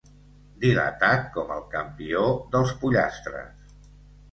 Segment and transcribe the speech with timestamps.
[0.63, 2.25] Dilatat com el campió
[2.57, 3.89] dels pollastres.